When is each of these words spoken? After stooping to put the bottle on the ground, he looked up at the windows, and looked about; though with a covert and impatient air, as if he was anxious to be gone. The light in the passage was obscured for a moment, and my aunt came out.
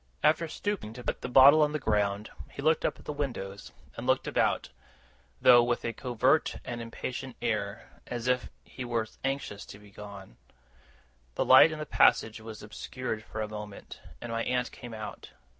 After 0.23 0.47
stooping 0.47 0.93
to 0.93 1.03
put 1.03 1.21
the 1.21 1.29
bottle 1.29 1.61
on 1.61 1.73
the 1.73 1.79
ground, 1.79 2.31
he 2.49 2.63
looked 2.63 2.83
up 2.85 2.97
at 2.97 3.05
the 3.05 3.13
windows, 3.13 3.71
and 3.95 4.07
looked 4.07 4.25
about; 4.25 4.69
though 5.39 5.61
with 5.61 5.85
a 5.85 5.93
covert 5.93 6.55
and 6.65 6.81
impatient 6.81 7.35
air, 7.39 7.87
as 8.07 8.27
if 8.27 8.49
he 8.63 8.83
was 8.83 9.19
anxious 9.23 9.63
to 9.67 9.77
be 9.77 9.91
gone. 9.91 10.37
The 11.35 11.45
light 11.45 11.71
in 11.71 11.77
the 11.77 11.85
passage 11.85 12.41
was 12.41 12.63
obscured 12.63 13.23
for 13.23 13.41
a 13.41 13.47
moment, 13.47 14.01
and 14.21 14.31
my 14.31 14.41
aunt 14.43 14.71
came 14.71 14.95
out. 14.95 15.33